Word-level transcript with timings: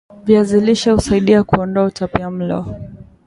viazi 0.25 0.61
lishe 0.61 0.91
husaidia 0.91 1.43
kuondoa 1.43 1.85
utapiamlo 1.85 2.65